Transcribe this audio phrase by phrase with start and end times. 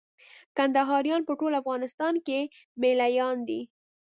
[0.57, 2.41] کندهاريان په ټول افغانستان کښي
[2.81, 3.61] مېله يان دي.